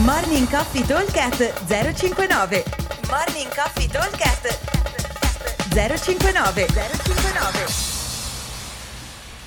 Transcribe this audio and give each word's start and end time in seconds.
Morning 0.00 0.48
Coffee 0.48 0.86
Talkcast 0.86 1.66
059 1.66 2.64
Morning 3.10 3.54
Coffee 3.54 3.86
Talkcast 3.86 4.58
059 5.68 6.66
059 6.66 7.66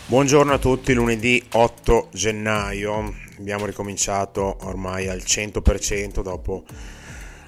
Buongiorno 0.06 0.54
a 0.54 0.60
tutti, 0.60 0.94
lunedì 0.94 1.44
8 1.52 2.10
gennaio. 2.14 3.12
Abbiamo 3.40 3.66
ricominciato 3.66 4.58
ormai 4.62 5.08
al 5.08 5.24
100% 5.26 6.22
dopo 6.22 6.64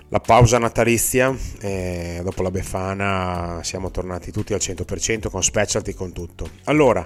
la 0.09 0.19
pausa 0.19 0.57
natalizia, 0.57 1.35
e 1.59 2.21
dopo 2.23 2.41
la 2.41 2.51
Befana 2.51 3.59
siamo 3.63 3.91
tornati 3.91 4.31
tutti 4.31 4.53
al 4.53 4.61
100% 4.61 5.29
con 5.29 5.43
specialty 5.43 5.93
con 5.93 6.13
tutto. 6.13 6.49
Allora, 6.65 7.05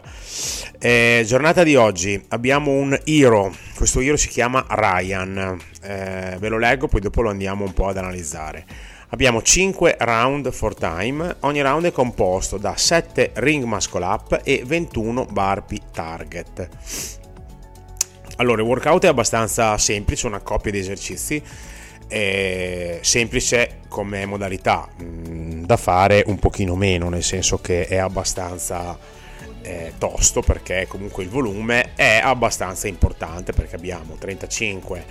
eh, 0.78 1.24
giornata 1.26 1.64
di 1.64 1.76
oggi 1.76 2.24
abbiamo 2.30 2.72
un 2.72 2.98
hero, 3.04 3.54
questo 3.76 4.02
hero 4.02 4.18
si 4.18 4.28
chiama 4.28 4.66
Ryan, 4.70 5.59
eh, 5.82 6.38
ve 6.40 6.50
lo 6.50 6.59
leggo 6.59 6.88
poi 6.88 7.02
dopo 7.02 7.22
lo 7.22 7.30
andiamo 7.30 7.66
un 7.66 7.73
po' 7.73 7.88
ad 7.88 7.98
analizzare. 7.98 8.66
Abbiamo 9.14 9.42
5 9.42 9.98
round 10.00 10.52
for 10.52 10.76
time, 10.76 11.38
ogni 11.42 11.62
round 11.62 11.86
è 11.86 11.92
composto 11.92 12.58
da 12.58 12.78
7 12.78 13.31
ring 13.36 13.64
muscle 13.66 14.06
up 14.06 14.40
e 14.44 14.64
21 14.66 15.26
burpee 15.26 15.80
target. 15.92 16.70
Allora, 18.38 18.62
il 18.62 18.68
workout 18.68 19.04
è 19.04 19.08
abbastanza 19.08 19.78
semplice, 19.78 20.28
una 20.28 20.40
coppia 20.40 20.72
di 20.72 20.80
esercizi 20.80 21.44
è 22.12 23.00
semplice 23.02 23.80
come 23.88 24.26
modalità 24.26 24.86
mh, 24.98 25.04
mm, 25.04 25.64
da 25.64 25.78
fare 25.78 26.24
un 26.28 26.38
pochino 26.38 26.76
meno 26.76 27.08
nel 27.08 27.24
senso 27.24 27.60
che 27.60 27.88
è 27.88 27.96
abbastanza 27.96 28.98
eh, 29.62 29.94
tosto 29.98 30.42
perché 30.42 30.88
comunque 30.90 31.24
il 31.24 31.30
volume 31.30 31.94
è 31.96 32.20
abbastanza 32.22 32.90
importante 32.90 33.54
perché 33.54 33.78
abbiamo 33.78 34.16
35 34.20 35.06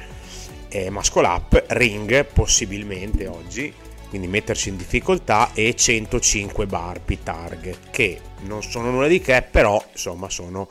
eh, 0.68 0.90
muscle 0.90 1.26
up 1.26 1.64
ring 1.68 2.26
possibilmente 2.26 3.26
oggi 3.26 3.72
quindi 4.10 4.26
metterci 4.26 4.68
in 4.68 4.76
difficoltà 4.76 5.52
e 5.54 5.74
105 5.74 6.66
burpee 6.66 7.22
target 7.22 7.78
che 7.90 8.20
non 8.40 8.62
sono 8.62 8.90
nulla 8.90 9.06
di 9.06 9.20
che 9.20 9.42
però 9.48 9.82
insomma 9.92 10.28
sono 10.28 10.68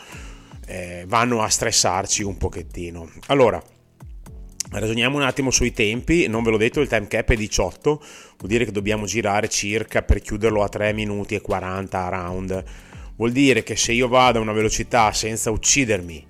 eh, 0.68 1.06
vanno 1.08 1.42
a 1.42 1.50
stressarci 1.50 2.22
un 2.22 2.38
pochettino. 2.38 3.10
Allora 3.28 3.62
Ragioniamo 4.72 5.18
un 5.18 5.24
attimo 5.24 5.50
sui 5.50 5.72
tempi, 5.72 6.28
non 6.28 6.44
ve 6.44 6.52
l'ho 6.52 6.58
detto, 6.58 6.80
il 6.80 6.88
time 6.88 7.08
cap 7.08 7.32
è 7.32 7.36
18, 7.36 7.82
vuol 7.90 8.04
dire 8.52 8.66
che 8.66 8.72
dobbiamo 8.72 9.08
girare 9.08 9.50
circa 9.50 10.04
per 10.04 10.22
chiuderlo 10.22 10.62
a 10.62 10.70
3 10.70 10.94
minuti 10.94 11.34
e 11.34 11.42
40 11.42 12.06
a 12.06 12.10
round. 12.10 12.64
Vuol 13.16 13.32
dire 13.32 13.64
che 13.64 13.76
se 13.76 13.94
io 13.94 14.08
vado 14.08 14.38
a 14.38 14.42
una 14.44 14.52
velocità 14.52 15.12
senza 15.12 15.50
uccidermi 15.50 16.24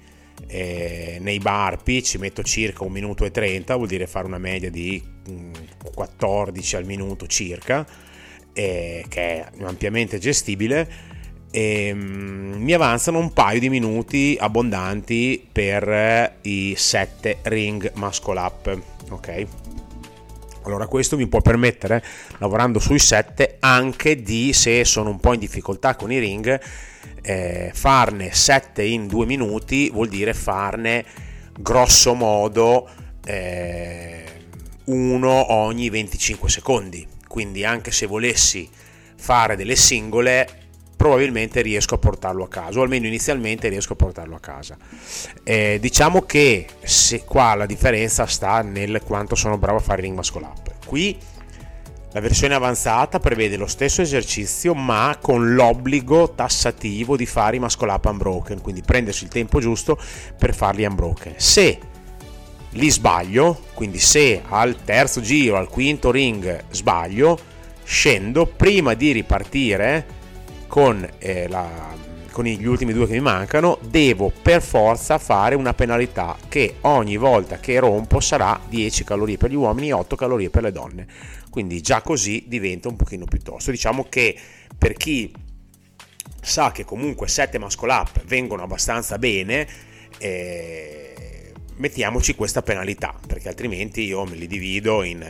eh, 0.47 1.17
nei 1.19 1.39
barpi 1.39 2.01
ci 2.01 2.17
metto 2.17 2.41
circa 2.41 2.85
1 2.85 2.93
minuto 2.93 3.25
e 3.25 3.31
30, 3.31 3.75
vuol 3.75 3.89
dire 3.89 4.07
fare 4.07 4.25
una 4.25 4.37
media 4.37 4.71
di 4.71 5.03
14 5.93 6.75
mm, 6.75 6.79
al 6.79 6.85
minuto 6.85 7.27
circa, 7.27 7.85
eh, 8.53 9.03
che 9.09 9.21
è 9.21 9.47
ampiamente 9.63 10.17
gestibile 10.17 11.17
e 11.51 11.91
um, 11.91 12.55
mi 12.59 12.73
avanzano 12.73 13.17
un 13.17 13.33
paio 13.33 13.59
di 13.59 13.69
minuti 13.69 14.37
abbondanti 14.39 15.47
per 15.51 16.37
i 16.41 16.73
7 16.75 17.39
ring 17.43 17.91
muscle 17.95 18.39
up 18.39 18.79
ok? 19.09 19.45
Allora 20.63 20.87
questo 20.87 21.17
mi 21.17 21.27
può 21.27 21.41
permettere 21.41 22.03
lavorando 22.37 22.79
sui 22.79 22.99
7 22.99 23.57
anche 23.59 24.21
di 24.21 24.53
se 24.53 24.85
sono 24.85 25.09
un 25.09 25.19
po' 25.19 25.33
in 25.33 25.39
difficoltà 25.39 25.95
con 25.95 26.11
i 26.11 26.19
ring 26.19 26.59
eh, 27.21 27.71
farne 27.73 28.33
7 28.33 28.83
in 28.83 29.07
2 29.07 29.25
minuti 29.25 29.89
vuol 29.89 30.09
dire 30.09 30.33
farne 30.33 31.05
grosso 31.59 32.13
modo 32.13 32.89
eh, 33.25 34.23
uno 34.85 35.53
ogni 35.53 35.89
25 35.89 36.49
secondi. 36.49 37.07
Quindi 37.27 37.63
anche 37.63 37.91
se 37.91 38.05
volessi 38.05 38.67
fare 39.15 39.55
delle 39.55 39.75
singole 39.75 40.68
probabilmente 40.99 41.61
riesco 41.61 41.95
a 41.95 41.97
portarlo 41.97 42.43
a 42.43 42.49
casa, 42.49 42.77
o 42.77 42.81
almeno 42.81 43.07
inizialmente 43.07 43.69
riesco 43.69 43.93
a 43.93 43.95
portarlo 43.95 44.35
a 44.35 44.39
casa. 44.41 44.75
Eh, 45.45 45.77
diciamo 45.79 46.23
che 46.23 46.67
se 46.83 47.23
qua 47.23 47.55
la 47.55 47.65
differenza 47.65 48.25
sta 48.25 48.61
nel 48.61 48.99
quanto 49.05 49.33
sono 49.33 49.57
bravo 49.57 49.77
a 49.77 49.81
fare 49.81 50.01
ring 50.01 50.13
muscle 50.13 50.43
up. 50.43 50.85
Qui 50.85 51.17
la 52.11 52.19
versione 52.19 52.53
avanzata 52.53 53.17
prevede 53.19 53.55
lo 53.55 53.67
stesso 53.67 54.01
esercizio 54.01 54.73
ma 54.73 55.17
con 55.21 55.53
l'obbligo 55.53 56.33
tassativo 56.35 57.15
di 57.15 57.25
fare 57.25 57.55
i 57.55 57.59
muscle 57.59 57.89
up 57.89 58.03
unbroken, 58.03 58.59
quindi 58.59 58.81
prendersi 58.81 59.23
il 59.23 59.29
tempo 59.29 59.61
giusto 59.61 59.97
per 60.37 60.53
farli 60.53 60.83
unbroken. 60.83 61.35
Se 61.37 61.79
li 62.71 62.89
sbaglio, 62.89 63.61
quindi 63.73 63.99
se 63.99 64.41
al 64.49 64.83
terzo 64.83 65.21
giro, 65.21 65.55
al 65.55 65.69
quinto 65.69 66.11
ring 66.11 66.65
sbaglio, 66.71 67.39
scendo 67.85 68.47
prima 68.47 68.95
di 68.95 69.13
ripartire 69.13 70.17
con, 70.69 71.05
eh, 71.17 71.47
la, 71.47 71.67
con 72.31 72.45
gli 72.45 72.65
ultimi 72.65 72.93
due 72.93 73.07
che 73.07 73.13
mi 73.13 73.21
mancano, 73.21 73.79
devo 73.81 74.31
per 74.41 74.61
forza 74.61 75.17
fare 75.17 75.55
una 75.55 75.73
penalità 75.73 76.37
che 76.47 76.75
ogni 76.81 77.17
volta 77.17 77.59
che 77.59 77.79
rompo 77.79 78.19
sarà 78.19 78.57
10 78.69 79.03
calorie 79.03 79.37
per 79.37 79.49
gli 79.49 79.55
uomini 79.55 79.89
e 79.89 79.93
8 79.93 80.15
calorie 80.15 80.51
per 80.51 80.61
le 80.63 80.71
donne. 80.71 81.07
Quindi 81.49 81.81
già 81.81 82.01
così 82.01 82.45
diventa 82.47 82.87
un 82.87 82.95
pochino 82.95 83.25
più 83.25 83.39
tosto. 83.39 83.71
Diciamo 83.71 84.05
che 84.07 84.37
per 84.77 84.93
chi 84.93 85.33
sa 86.39 86.71
che 86.71 86.85
comunque 86.85 87.27
7 87.27 87.57
muscle 87.57 87.91
up 87.91 88.23
vengono 88.25 88.61
abbastanza 88.61 89.17
bene, 89.17 89.67
eh, 90.19 91.51
mettiamoci 91.77 92.35
questa 92.35 92.61
penalità, 92.61 93.15
perché 93.25 93.49
altrimenti 93.49 94.03
io 94.03 94.23
me 94.25 94.35
li 94.35 94.45
divido 94.45 95.01
in 95.01 95.25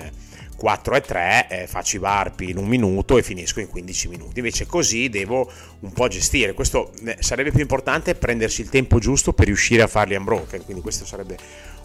4 0.60 0.96
e 0.96 1.02
3 1.02 1.48
eh, 1.50 1.68
faccio 1.68 1.96
i 1.96 2.00
varpi 2.00 2.50
in 2.50 2.58
un 2.58 2.68
minuto 2.68 3.18
e 3.18 3.24
finisco 3.24 3.62
in 3.62 3.70
15 3.70 4.08
minuti. 4.10 4.40
Invece 4.40 4.66
così 4.66 5.08
devo 5.08 5.50
un 5.80 5.94
po' 5.94 6.10
gestire. 6.10 6.54
Questo 6.54 6.92
eh, 7.06 7.16
sarebbe 7.20 7.52
più 7.52 7.62
importante 7.62 8.14
prendersi 8.16 8.60
il 8.62 8.70
tempo 8.70 9.00
giusto 9.00 9.32
per 9.32 9.46
riuscire 9.46 9.82
a 9.84 9.88
farli 9.88 10.16
unbroken, 10.16 10.66
quindi 10.66 10.82
questa 10.82 11.06
sarebbe 11.06 11.38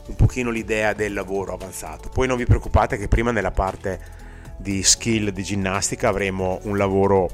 un 0.07 0.17
pochino 0.17 0.51
l'idea 0.51 0.93
del 0.93 1.13
lavoro 1.13 1.55
avanzato. 1.55 2.09
Poi 2.09 2.27
non 2.27 2.37
vi 2.37 2.45
preoccupate 2.45 2.99
che 2.99 3.07
prima 3.07 3.31
nella 3.31 3.53
parte 3.53 4.23
di 4.57 4.83
skill 4.83 5.29
di 5.29 5.43
ginnastica 5.45 6.09
avremo 6.09 6.59
un 6.65 6.77
lavoro 6.77 7.31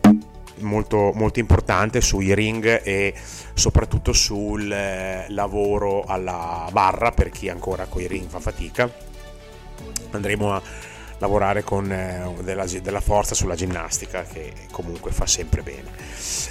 molto, 0.59 1.13
molto 1.15 1.39
importante 1.39 2.03
sui 2.03 2.35
ring 2.35 2.83
e 2.85 3.15
soprattutto 3.55 4.13
sul 4.13 4.71
eh, 4.71 5.25
lavoro 5.29 6.05
alla 6.05 6.69
barra 6.71 7.13
per 7.13 7.31
chi 7.31 7.49
ancora 7.49 7.87
con 7.87 8.03
i 8.03 8.07
ring 8.07 8.29
fa 8.29 8.41
fatica. 8.41 9.09
Andremo 10.11 10.53
a 10.53 10.63
lavorare 11.21 11.63
con 11.63 11.93
eh, 11.93 12.35
della, 12.43 12.65
della, 12.65 13.01
forza 13.01 13.35
sulla 13.35 13.55
ginnastica 13.55 14.25
che 14.25 14.53
comunque 14.73 15.13
fa 15.13 15.27
sempre 15.27 15.63
bene. 15.63 15.91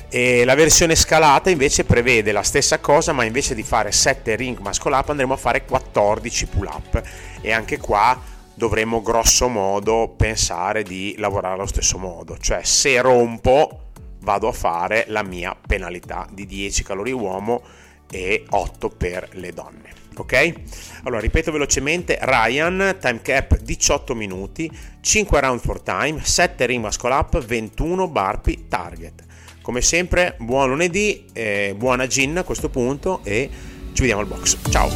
E 0.09 0.45
la 0.45 0.55
versione 0.55 0.95
scalata 0.95 1.49
invece 1.49 1.83
prevede 1.83 2.31
la 2.31 2.43
stessa 2.43 2.79
cosa 2.79 3.11
ma 3.11 3.23
invece 3.23 3.55
di 3.55 3.63
fare 3.63 3.91
7 3.91 4.35
ring 4.35 4.59
muscle 4.59 4.95
up 4.95 5.09
andremo 5.09 5.33
a 5.33 5.37
fare 5.37 5.65
14 5.65 6.45
pull 6.45 6.69
up. 6.71 7.01
E 7.41 7.51
anche 7.51 7.77
qua 7.77 8.19
dovremo 8.53 9.01
grosso 9.01 9.47
modo 9.47 10.13
pensare 10.15 10.83
di 10.83 11.15
lavorare 11.17 11.55
allo 11.55 11.67
stesso 11.67 11.97
modo, 11.97 12.37
cioè 12.37 12.63
se 12.63 13.01
rompo 13.01 13.87
vado 14.21 14.47
a 14.47 14.51
fare 14.51 15.05
la 15.07 15.23
mia 15.23 15.55
penalità 15.55 16.27
di 16.31 16.45
10 16.45 16.83
calorie 16.83 17.13
uomo 17.13 17.61
e 18.11 18.45
8 18.49 18.89
per 18.89 19.29
le 19.33 19.51
donne 19.53 19.99
ok? 20.21 20.53
Allora, 21.03 21.21
ripeto 21.21 21.51
velocemente, 21.51 22.17
Ryan, 22.21 22.97
time 22.99 23.21
cap 23.21 23.57
18 23.57 24.15
minuti, 24.15 24.69
5 25.01 25.39
round 25.39 25.59
for 25.61 25.81
time, 25.81 26.19
7 26.21 26.65
ring 26.65 26.83
muscle 26.83 27.11
up, 27.11 27.43
21 27.43 28.07
burpee 28.07 28.67
target. 28.67 29.23
Come 29.61 29.81
sempre, 29.81 30.35
buon 30.39 30.69
lunedì, 30.69 31.25
eh, 31.33 31.73
buona 31.77 32.07
gin 32.07 32.37
a 32.37 32.43
questo 32.43 32.69
punto 32.69 33.21
e 33.23 33.49
ci 33.93 34.01
vediamo 34.01 34.21
al 34.21 34.27
box. 34.27 34.57
Ciao! 34.69 34.89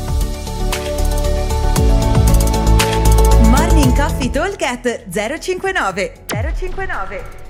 Morning 3.50 3.96
Coffee 3.96 4.30
Talk 4.30 5.06
059 5.40 6.26
059 6.28 7.43